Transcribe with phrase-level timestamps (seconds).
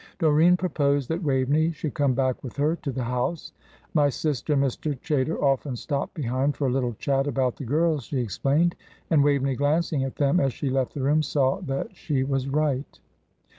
[0.17, 3.53] Doreen proposed that Waveney should come back with her to the house.
[3.93, 4.99] "My sister and Mr.
[4.99, 8.73] Chaytor often stop behind for a little chat about the girls," she explained.
[9.11, 12.99] And Waveney, glancing at them as she left the room, saw that she was right.